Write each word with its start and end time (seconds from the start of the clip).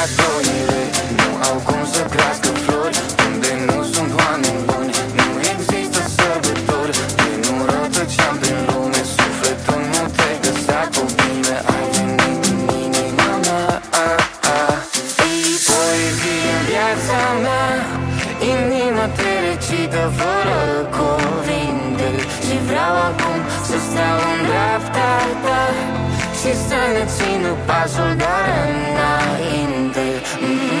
Nu 0.00 1.30
au 1.48 1.56
cum 1.68 1.82
să 1.92 2.02
crească 2.12 2.48
flori 2.64 2.98
Unde 3.26 3.50
nu 3.66 3.78
sunt 3.92 4.10
oameni 4.22 4.60
Nu 5.18 5.26
există 5.52 6.00
sărbători 6.16 6.92
nu 7.42 7.52
rătăceam 7.70 8.36
prin 8.40 8.58
lume 8.68 9.02
Sufletul 9.14 9.82
nu 9.92 10.02
te 10.18 10.30
găsea 10.42 10.82
cu 10.94 11.02
mine 11.18 11.56
Ai 11.74 11.86
a, 14.04 14.08
a. 14.54 14.58
Poezii 15.68 16.42
în 16.54 16.60
viața 16.70 17.20
mea 17.44 17.68
Inima 18.52 19.06
te 19.18 19.32
recită 19.46 20.02
fără 20.18 20.58
cuvinte 20.96 22.08
Și 22.46 22.56
vreau 22.68 22.94
acum 23.08 23.38
să 23.68 23.76
stau 23.88 24.18
în 24.32 24.40
dreapta 24.48 25.10
ta 25.44 25.62
Și 26.38 26.50
să 26.66 26.80
ne 26.94 27.04
țină 27.14 27.50
pasul, 27.66 28.10
dar 28.22 28.46
înainte 28.68 29.89
mm-hmm. 30.40 30.79